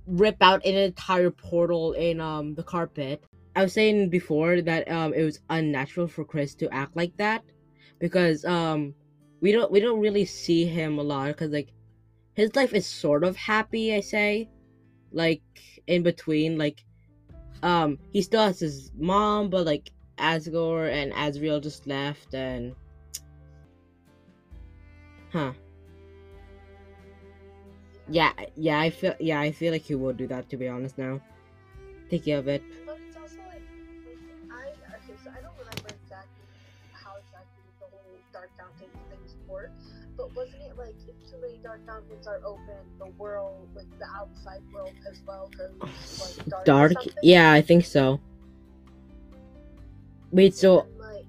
[0.07, 3.25] rip out an entire portal in um the carpet.
[3.57, 7.43] I was saying before that um it was unnatural for Kris to act like that
[7.99, 8.95] because um
[9.41, 11.73] we don't we don't really see him a lot because like
[12.35, 13.95] his life is sort of happy.
[13.95, 14.49] I say
[15.13, 15.43] like
[15.87, 16.85] in between like
[17.63, 22.75] um he still has his mom but like Asgore and Asriel just left and
[25.33, 25.53] Huh.
[28.09, 30.99] Yeah, yeah, I feel yeah, I feel like he will do that to be honest
[30.99, 31.21] now.
[32.09, 32.63] Thinking of it.
[38.33, 39.20] Dark Mountain things
[39.51, 39.73] work,
[40.17, 44.07] but wasn't it like if too many Dark Fountains are open, the world, like the
[44.07, 46.93] outside world as well, goes like dark?
[46.93, 46.93] Dark?
[47.23, 48.21] Yeah, I think so.
[50.33, 51.27] Wait, so And, like,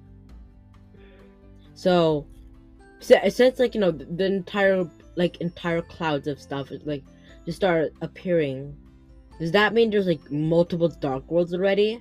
[1.74, 2.28] so
[3.00, 7.04] says like you know the, the entire like entire clouds of stuff is like
[7.46, 8.76] just start appearing.
[9.40, 12.00] Does that mean there's like multiple dark worlds already?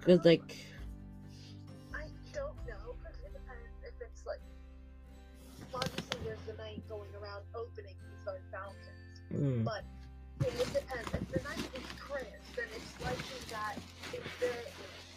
[0.00, 0.56] Cause like
[9.30, 9.64] hmm.
[9.64, 9.84] But
[10.44, 11.06] it would depend.
[11.12, 13.76] If the knight is Kris, then it's likely that
[14.12, 14.52] if the,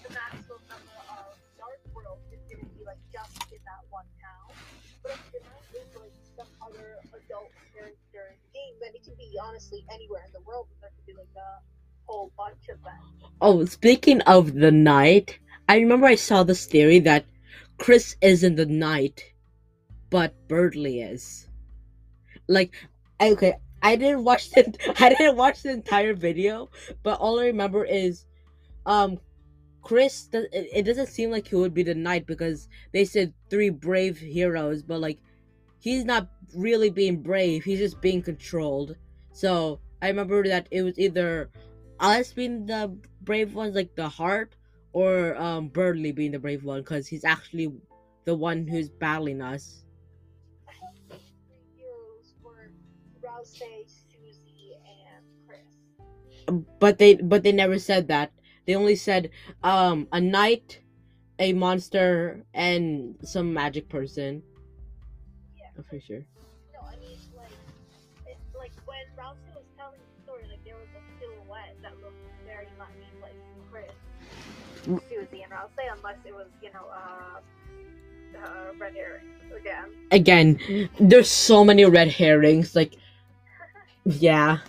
[0.08, 4.08] the maximum number of dark worlds is going to be like just in that one
[4.22, 4.56] town.
[5.04, 9.04] But if the knight is like some other adult character in the game, then it
[9.04, 10.68] can be honestly anywhere in the world.
[10.72, 11.60] And there could be like a
[12.08, 13.04] whole bunch of them.
[13.42, 17.26] Oh, speaking of the knight, I remember I saw this theory that
[17.78, 19.24] Kris isn't the knight,
[20.10, 21.48] but Berdly is.
[22.48, 22.74] Like,
[23.22, 26.70] okay, I didn't watch the I didn't watch the entire video,
[27.04, 28.26] but all I remember is,
[28.86, 29.20] um,
[29.82, 30.30] Kris.
[30.34, 34.84] It, doesn't seem like he would be the knight because they said three brave heroes,
[34.84, 35.20] but like,
[35.80, 37.64] he's not really being brave.
[37.64, 38.96] He's just being controlled.
[39.32, 41.50] So I remember that it was either
[42.00, 44.56] us being the brave ones, like the heart,
[44.94, 47.72] or um Berdly being the brave one, because he's actually
[48.26, 49.84] the one who's battling us.
[56.80, 58.32] But they but they never said that.
[58.66, 59.30] They only said
[59.64, 60.80] um a knight,
[61.40, 64.44] a monster, and some magic person.
[65.58, 65.68] Yeah.
[65.78, 66.26] I'm pretty sure.
[66.74, 67.52] No, I mean like,
[68.28, 72.24] it, like when Ralsei was telling the story, like there was a silhouette that looked
[72.46, 73.36] very much like
[73.72, 73.92] Kris.
[75.10, 77.40] Susie, and Ralsei, unless it was you know uh,
[78.38, 79.90] uh red herring again.
[80.12, 82.76] Again, there's so many red herrings.
[82.76, 82.96] Like,
[84.06, 84.60] yeah,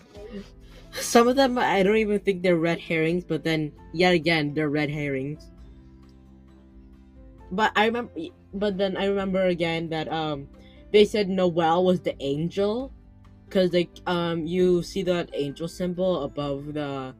[0.92, 4.70] some of them I don't even think they're red herrings, but then yet again they're
[4.70, 5.50] red herrings.
[7.50, 8.12] But I remember,
[8.54, 10.48] but then I remember again that um,
[10.92, 12.92] they said Noelle was the angel,
[13.50, 17.14] cause like um you see that angel symbol above the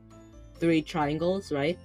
[0.59, 1.79] three triangles, right?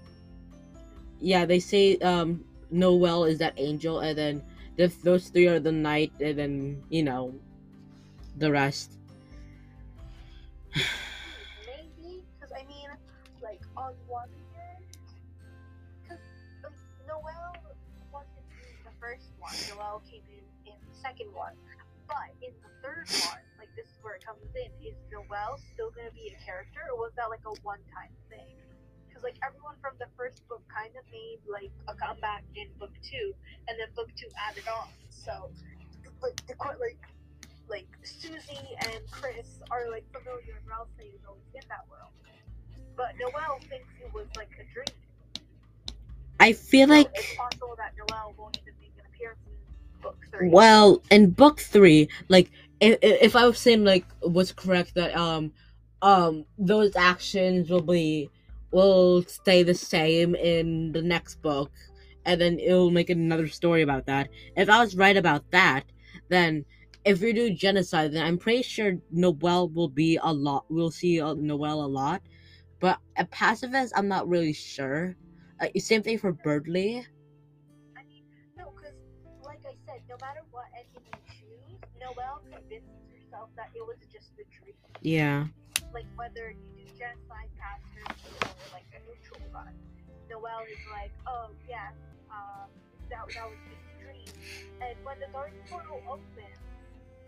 [1.20, 4.44] Yeah, they say um Noelle is that angel, and then
[4.78, 7.34] the, those three are the knight, and then you know
[8.38, 8.98] the rest.
[13.86, 14.82] On one hand,
[16.02, 16.18] because
[16.66, 16.74] like,
[17.06, 17.54] Noelle
[18.10, 19.54] wasn't in the first one.
[19.70, 21.54] Noelle came in in the second one,
[22.10, 24.74] but in the third one, like this is where it comes in.
[24.82, 28.58] Is Noelle still gonna be a character, or was that like a one-time thing?
[29.06, 32.98] Because like everyone from the first book kind of made like a comeback in book
[33.06, 33.38] two,
[33.70, 34.90] and then book two added on.
[35.14, 35.54] So
[36.26, 37.06] like the like
[37.70, 42.10] like Susie and Kris are like familiar and Ralph is always in that world.
[42.96, 44.86] But Noelle thinks it was like a dream.
[46.40, 49.54] I feel So like it's possible that Noelle won't even make an appearance in
[50.02, 50.50] book three.
[50.50, 55.52] well in book three, like if, if I was saying like was correct that um
[56.02, 58.30] um those actions will be
[58.72, 61.72] will stay the same in the next book,
[62.26, 64.30] and then it'll make another story about that.
[64.56, 65.86] If I was right about that,
[66.30, 66.66] then
[67.06, 70.66] if we do genocide, then I'm pretty sure Noelle will be a lot.
[70.70, 72.22] We'll see uh, Noelle a lot,
[72.80, 75.16] but a pacifist, I'm not really sure.
[75.60, 77.06] Uh, same thing for Berdly.
[77.96, 78.24] I mean,
[78.58, 78.96] no, because
[79.44, 83.98] like I said, no matter what ending you choose, Noelle convinces herself that it was
[84.12, 84.76] just a dream.
[85.02, 85.48] Yeah.
[85.94, 87.50] Like whether you do genocide,
[88.06, 89.46] or like a neutral.
[90.30, 91.94] Noelle is like, oh yeah,
[92.34, 92.68] um,
[93.10, 94.28] that that was just a dream.
[94.82, 96.60] And when the dark portal opens,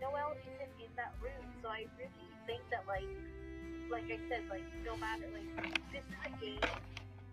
[0.00, 3.06] Noelle isn't in that room, so I really think that like,
[3.90, 5.48] like I said, like no matter like
[5.92, 6.60] this is a game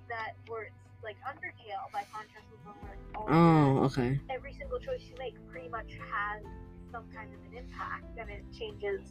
[0.10, 4.20] that where it's like Undertale by contrast with where all Oh, okay.
[4.30, 6.44] every single choice you make pretty much has
[6.92, 9.02] some kind of an impact and it changes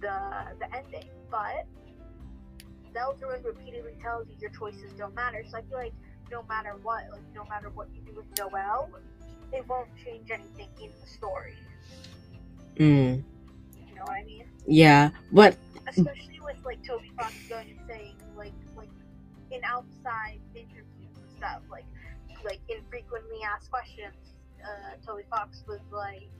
[0.00, 0.18] the
[0.58, 1.08] the ending.
[1.30, 1.66] But
[2.92, 5.44] Zelda repeatedly tells you your choices don't matter.
[5.48, 5.94] So I feel like
[6.30, 8.90] no matter what, like no matter what you do with Noelle,
[9.52, 11.56] it won't change anything in the story.
[12.76, 13.22] Mm.
[13.88, 14.44] You know what I mean?
[14.66, 15.56] Yeah, but
[15.90, 18.88] Especially with like Toby Fox going and saying like like
[19.50, 21.86] in outside interviews and stuff, like
[22.44, 24.14] like infrequently asked questions,
[24.62, 26.30] uh, Toby Fox was like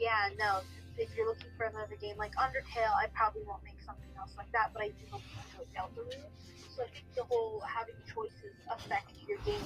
[0.00, 0.60] yeah, no.
[0.96, 4.50] If you're looking for another game like Undertale, I probably won't make something else like
[4.52, 6.28] that, but I do hope you enjoy Deltarune.
[6.76, 9.64] So I think the whole having choices affect your game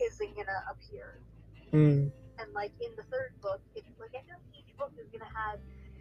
[0.00, 1.20] isn't gonna appear.
[1.72, 2.10] Mm.
[2.38, 5.58] And like in the third book, it's like I feel each book is gonna have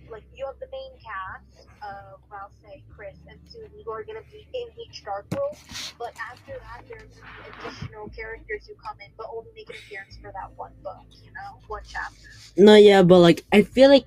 [0.09, 2.51] like you have the main cast of Ralph,
[2.95, 5.55] Kris, and Susie who are gonna be in each Dark World.
[5.99, 10.31] But after that, there's additional characters who come in, but only make an appearance for
[10.31, 11.05] that one book.
[11.23, 12.29] You know, one chapter.
[12.57, 14.05] No, yeah, but like I feel like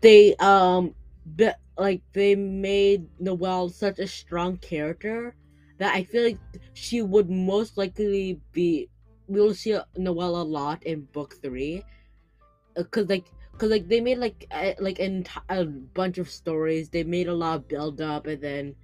[0.00, 0.94] they um,
[1.36, 5.34] be, like they made Noelle such a strong character
[5.78, 6.38] that I feel like
[6.74, 8.88] she would most likely be.
[9.28, 11.82] We will see Noelle a lot in book three,
[12.76, 13.26] Uh, cause like,
[13.58, 16.88] cause like they made like a, like enti- a bunch of stories.
[16.90, 18.74] They made a lot of build up, and then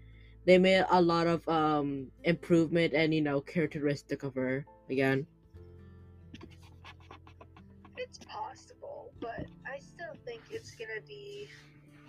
[0.47, 5.27] they made a lot of um improvement and you know characteristic of her again.
[7.97, 11.49] It's possible, but I still think it's gonna be.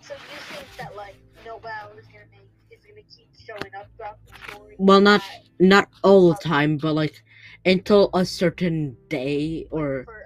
[0.00, 4.18] So you think that like Noelle is gonna make is gonna keep showing up throughout
[4.26, 4.76] the story?
[4.78, 5.22] Well, not
[5.60, 7.22] not all the time, but like
[7.64, 10.23] until a certain day or for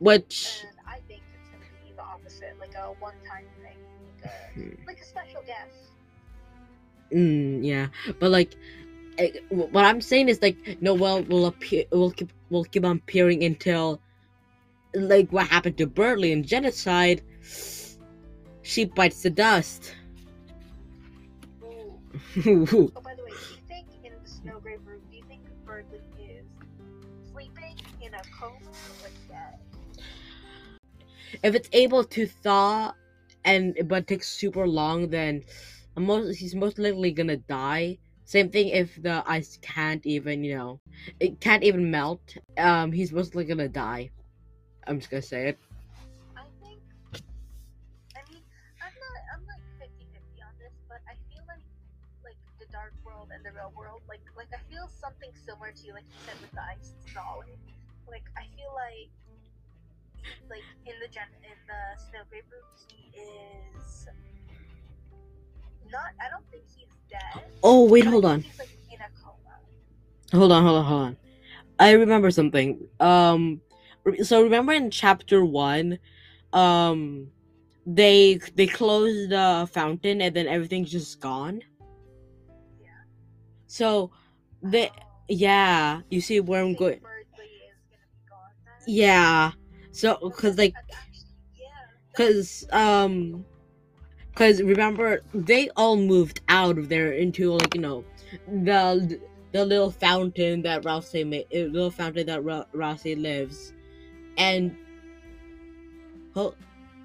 [0.00, 3.78] which and I think it's gonna be the opposite, like a one-time thing,
[4.22, 4.74] like Hmm.
[4.84, 5.92] a like a special guest.
[7.12, 7.88] mm, yeah,
[8.20, 8.56] but like
[9.18, 13.44] eh, what I'm saying is like Noelle will appear will keep will keep on appearing
[13.44, 14.02] until
[14.94, 17.22] like what happened to Berdly in genocide.
[18.62, 19.94] She bites the dust.
[21.62, 22.00] Ooh.
[22.96, 23.00] Oh,
[31.42, 32.92] if it's able to thaw
[33.44, 35.44] and but takes super long, then
[35.96, 37.98] most he's most likely gonna die.
[38.24, 40.80] Same thing if the ice can't even, you know,
[41.18, 42.36] it can't even melt.
[42.58, 44.10] Um, he's most likely gonna die.
[44.86, 45.58] I'm just gonna say it.
[46.36, 46.78] I think.
[48.14, 48.44] I mean,
[48.78, 49.18] I'm not.
[49.34, 51.64] I'm like 50-50 on this, but I feel like,
[52.22, 55.82] like the dark world and the real world, like, like I feel something similar to,
[55.86, 57.58] you, like you said, with the ice solid.
[58.06, 59.10] Like I feel like,
[60.48, 64.06] like in the gen in the Snowgrave room, he is
[65.90, 66.12] not.
[66.20, 67.44] I don't think he's dead.
[67.62, 69.58] Oh wait, hold on, He's like in a coma.
[70.32, 71.16] hold on, hold on, hold on.
[71.78, 72.88] I remember something.
[73.00, 73.60] Um,
[74.22, 75.98] so remember in chapter one,
[76.52, 77.28] um,
[77.86, 81.62] they they closed the fountain and then everything's just gone.
[82.80, 82.88] Yeah.
[83.66, 84.10] So
[84.62, 85.02] they Oh.
[85.28, 86.94] yeah, you see where I'm going.
[86.94, 87.14] Is gonna
[88.12, 88.94] be gone then?
[88.94, 89.52] Yeah.
[89.92, 91.26] So, cause like, that's actually-
[91.58, 91.66] yeah,
[92.16, 93.44] cause um,
[94.34, 98.04] cause remember they all moved out of there into like you know,
[98.46, 99.20] the
[99.52, 103.72] the little fountain that Ralsei made, uh, little fountain that Ra- Ralsei lives,
[104.38, 104.76] and
[106.36, 106.54] oh,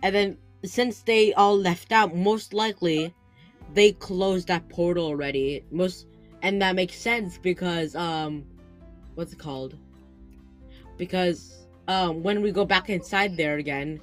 [0.03, 3.13] and then since they all left out, most likely
[3.73, 5.63] they closed that portal already.
[5.71, 6.07] Most
[6.41, 8.45] and that makes sense because um,
[9.15, 9.75] what's it called?
[10.97, 13.99] Because um, when we go back inside there again,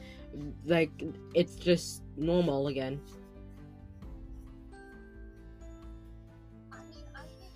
[0.64, 0.90] like
[1.34, 3.00] it's just normal again.
[6.72, 7.54] I mean, I think.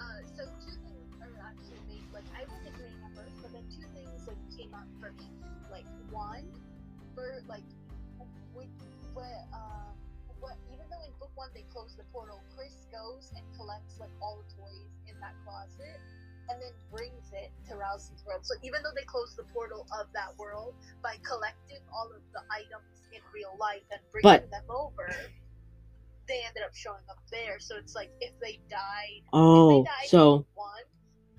[0.00, 2.02] Uh, so two things are actually.
[2.12, 5.12] Like I was agreeing at first, but then two things like came up for.
[5.70, 6.48] Like one,
[7.14, 7.64] for like,
[9.12, 9.92] what uh,
[10.40, 14.10] what even though in book one they closed the portal, Kris goes and collects like
[14.22, 16.00] all the toys in that closet.
[16.48, 18.46] And then brings it to Ralsei's world.
[18.46, 22.42] So even though they closed the portal of that world by collecting all of the
[22.54, 25.10] items in real life and bringing But- them over,
[26.28, 27.58] they ended up showing up there.
[27.58, 30.82] So it's like if they died, Oh, they died so one,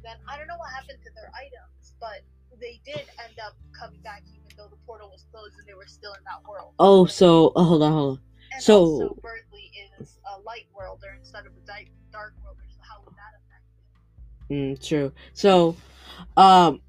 [0.03, 2.21] then I don't know what happened to their items, but
[2.59, 5.85] they did end up coming back even though the portal was closed and they were
[5.87, 6.73] still in that world.
[6.79, 8.23] oh, so oh, hold on, hold on.
[8.53, 11.61] and so- Berdly is a light worlder instead of a
[12.11, 12.46] dark worlder.
[14.49, 15.11] Mm, true.
[15.33, 15.75] So,
[16.35, 16.81] um,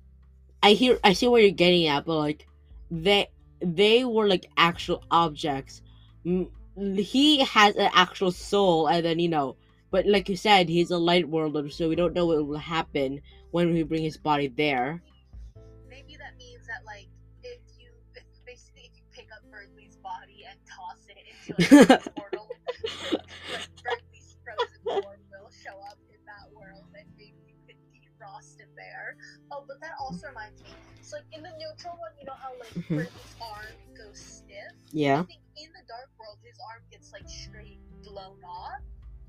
[0.62, 2.46] I hear, I see what you're getting at, but like,
[2.90, 3.28] they
[3.61, 5.82] they were like actual objects.
[6.24, 9.56] He has an actual soul, and then you know,
[9.90, 13.20] but like you said, he's a light worlder, so we don't know what will happen
[13.50, 15.02] when we bring his body there.
[15.88, 17.09] Maybe that means that like
[17.42, 17.90] if you
[18.46, 21.16] basically if you pick up Berdly's body and toss it
[21.59, 22.48] into like, a portal,
[30.09, 30.70] also reminds me.
[31.02, 32.96] So like in the neutral one, you know how like Mhm.
[32.98, 34.72] Berdly's arm goes stiff.
[34.92, 35.20] Yeah.
[35.20, 38.80] I think in the dark world his arm gets like straight blown off.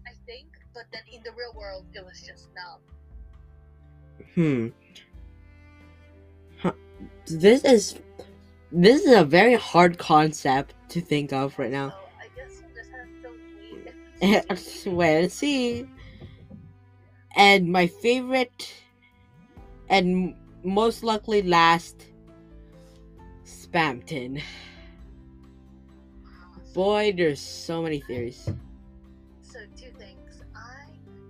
[0.08, 2.82] I think, but then in the real world it was just numb.
[4.36, 4.68] Hmm.
[6.62, 6.74] Huh.
[7.28, 7.96] this is
[8.72, 11.90] this is a very hard concept to think of right now.
[11.90, 14.96] So I guess we'll just have to wait.
[14.98, 15.88] Wait and see.
[17.36, 18.74] And my favorite
[19.90, 22.06] and most likely last
[23.46, 24.42] Spamton.
[26.74, 28.48] Boy, there's so many theories.
[29.42, 30.42] So two things.
[30.56, 30.86] I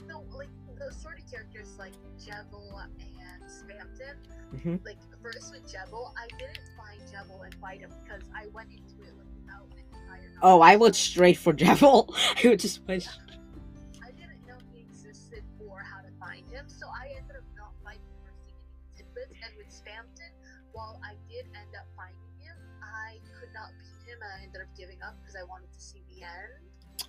[0.07, 4.15] no like the sort of characters like Jevil and Spamton.
[4.55, 4.85] Mhm.
[4.85, 9.03] Like first with Jevil, I didn't find Jevil and fight him because I went into
[9.03, 10.39] it like without an entire.
[10.41, 12.13] Oh, I went straight for Devil.
[12.43, 13.07] I would just went.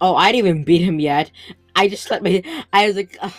[0.01, 1.30] Oh, I didn't even beat him yet.
[1.76, 2.42] I just let me.
[2.72, 3.32] I was like, Ugh.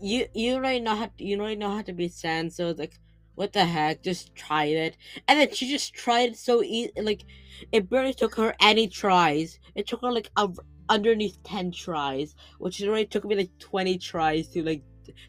[0.00, 2.98] you you already know how to, you already know how to beat Sand, so like,
[3.34, 4.02] what the heck?
[4.02, 4.96] Just try it,
[5.28, 6.92] and then she just tried it so easy.
[7.00, 7.24] Like,
[7.70, 9.58] it barely took her any tries.
[9.74, 10.48] It took her like a,
[10.88, 14.82] underneath ten tries, which already took me like twenty tries to like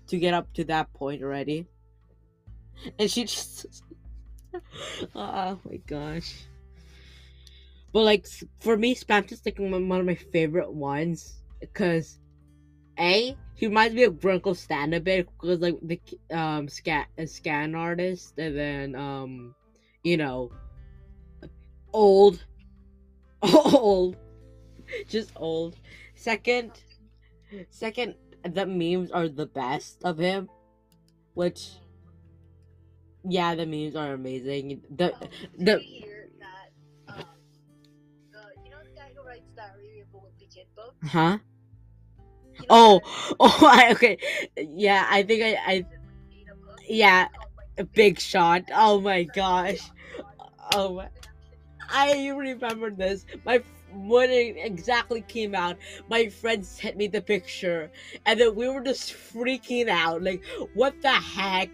[0.07, 1.67] to get up to that point already.
[2.99, 3.83] And she just,
[5.15, 6.45] oh my gosh.
[7.93, 8.25] But like
[8.59, 12.19] for me, Spamton's like one of my favorite ones because
[12.99, 15.99] a he reminds me of Grunkle Stan a bit because like the
[16.31, 19.55] um scan scan artist and then um
[20.03, 20.51] you know
[21.93, 22.43] old
[23.41, 24.15] old
[25.07, 25.75] just old.
[26.15, 26.71] Second
[27.69, 30.49] second the memes are the best of him,
[31.33, 31.71] which
[33.23, 34.81] yeah the memes are amazing.
[34.89, 35.13] The
[35.57, 36.12] the-
[40.53, 40.65] Riri Wimpy Kid
[41.09, 41.19] huh.
[41.19, 41.39] You
[42.59, 43.01] know Oh,
[43.39, 44.17] oh, I, okay.
[44.57, 45.85] Yeah, I think I, I,
[46.29, 48.63] Made a book yeah, called, like, a The big shot.
[48.73, 49.79] Oh my gosh.
[50.73, 51.09] Oh my,
[51.89, 53.25] I remember this.
[53.45, 55.77] My when it exactly came out,
[56.09, 57.91] my friend sent me the picture,
[58.25, 60.23] and then we were just freaking out.
[60.23, 60.43] Like,
[60.73, 61.69] what the heck?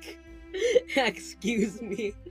[0.96, 2.14] Excuse me.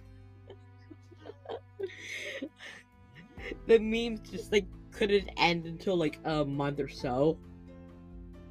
[3.67, 4.67] the memes just like
[4.99, 7.39] couldn't end until like a month or so.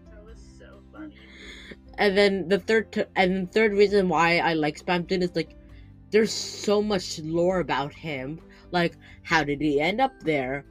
[0.09, 1.15] That was so funny.
[1.97, 5.55] And then the third t- and the third reason why I like Spamton is like
[6.11, 8.39] there's so much lore about him.
[8.71, 10.63] Like how did he end up there?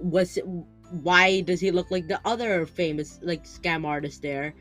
[0.00, 0.44] Was it
[0.90, 4.52] why does he look like the other famous like scam artist there?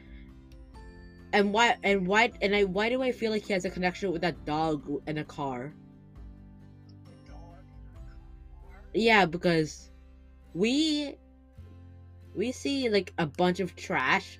[1.34, 4.12] And why and why and I why do I feel like he has a connection
[4.12, 5.74] with that dog in a car?
[7.26, 8.86] Dog in a car.
[8.94, 9.89] Yeah, because
[10.54, 11.16] we
[12.36, 14.40] we see like a bunch of trash,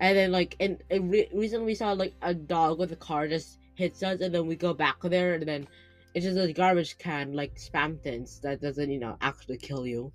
[0.00, 3.28] and then like and, and re- recently we saw like a dog with a car
[3.28, 5.66] just hits us, and then we go back there, and then
[6.14, 10.12] it's just a garbage can like spam Spamtons that doesn't you know actually kill you,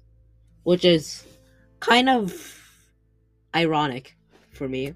[0.64, 1.26] which is
[1.80, 2.34] kind of
[3.56, 4.16] ironic
[4.54, 4.94] for me.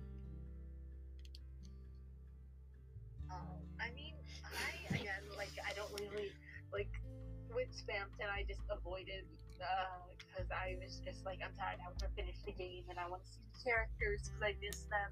[3.32, 3.36] Oh,
[3.80, 4.14] I mean,
[4.44, 6.32] I again like I don't really
[6.72, 6.92] like
[7.54, 8.30] with Spamton.
[8.32, 9.26] I just avoided
[9.62, 10.13] uh,
[10.44, 11.80] because I was just like I'm tired.
[11.80, 14.54] I want to finish the game and I want to see the characters because I
[14.60, 15.10] miss them.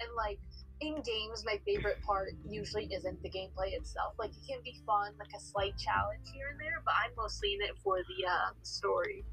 [0.00, 0.40] And like
[0.80, 4.14] in games, my favorite part usually isn't the gameplay itself.
[4.18, 7.54] Like it can be fun, like a slight challenge here and there, but I'm mostly
[7.54, 9.24] in it for the uh, story.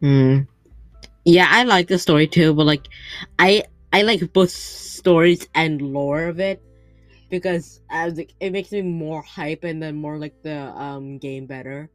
[0.00, 0.38] Hmm.
[1.24, 2.88] Yeah, I like the story too, but like,
[3.38, 6.60] I I like both stories and lore of it
[7.30, 11.18] because I was like, it makes me more hype and then more like the um
[11.18, 11.90] game better.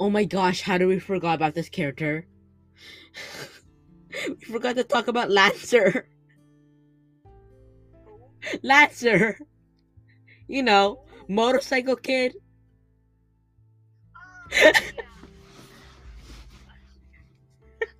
[0.00, 2.26] Oh my gosh, how do we forgot about this character?
[4.28, 6.08] we forgot to talk about Lancer.
[8.62, 9.38] Lancer.
[10.48, 12.34] You know, motorcycle kid.
[14.16, 14.20] Oh,
[14.50, 14.72] yeah.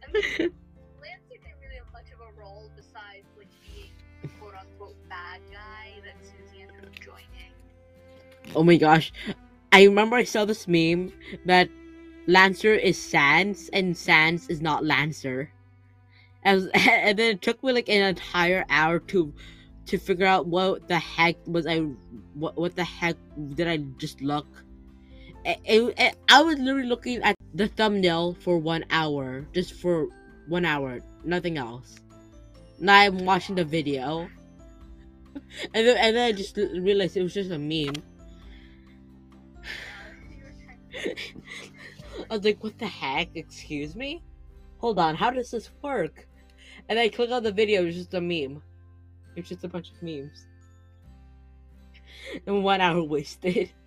[0.02, 3.90] I mean, Lancer didn't really have much of a role besides like being
[4.22, 7.52] the quote unquote bad guy that Susie ended up joining.
[8.56, 9.12] Oh my gosh.
[9.70, 11.12] I remember I saw this meme
[11.44, 11.68] that
[12.30, 15.50] Lancer is Sans and Sans is not Lancer.
[16.44, 19.32] And, and then it took me like an entire hour to
[19.86, 21.78] to figure out what the heck was I
[22.34, 23.16] what what the heck
[23.54, 24.46] did I just look.
[25.44, 30.06] It, it- it- I was literally looking at the thumbnail for one hour, just for
[30.46, 31.96] one hour, nothing else.
[32.78, 34.28] Now I'm watching the video,
[35.74, 37.94] and then and then I just realized it was just a meme.
[42.30, 43.30] I was like, what the heck?
[43.34, 44.22] Excuse me?
[44.78, 46.28] Hold on, how does this work?
[46.88, 48.62] And I click on the video, it's just a meme.
[49.34, 50.46] It's just a bunch of memes.
[52.46, 53.70] and one hour wasted.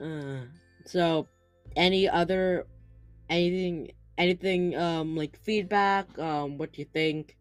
[0.00, 0.42] Uh,
[0.84, 1.26] so,
[1.74, 2.68] any other,
[3.28, 7.36] anything, anything, um, like feedback, um, what do you think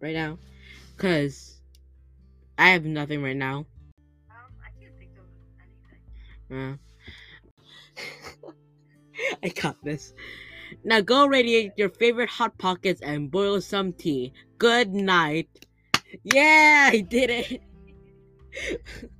[0.00, 0.38] right now?
[0.98, 1.62] Cause
[2.58, 3.64] I have nothing right now.
[6.50, 6.74] Uh,
[9.42, 10.12] I got this.
[10.84, 14.32] Now go radiate your favorite hot pockets and boil some tea.
[14.58, 15.66] Good night.
[16.22, 17.62] Yeah, I did it.